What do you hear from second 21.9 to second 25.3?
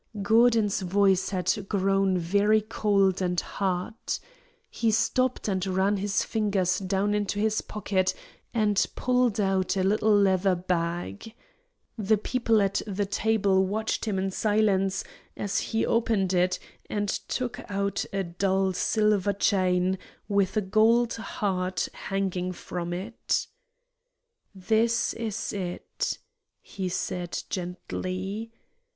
hanging from it. "This